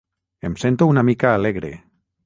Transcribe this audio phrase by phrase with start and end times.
[0.49, 1.73] Em sento una mica alegre.